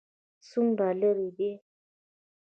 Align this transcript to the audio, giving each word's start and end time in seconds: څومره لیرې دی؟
څومره 0.49 0.87
لیرې 0.99 1.29
دی؟ 1.37 1.51